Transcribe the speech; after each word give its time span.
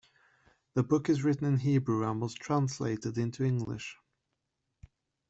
The 0.73 0.81
book 0.81 1.09
is 1.09 1.23
written 1.23 1.45
in 1.45 1.57
Hebrew 1.59 2.09
and 2.09 2.19
was 2.19 2.33
translated 2.33 3.19
into 3.19 3.43
English. 3.43 3.97